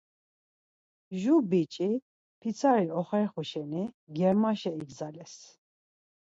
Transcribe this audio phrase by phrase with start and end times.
[1.19, 1.89] Jur biç̌i
[2.39, 3.83] pitsari oxerxu şeni
[4.17, 5.33] germaşa igzales.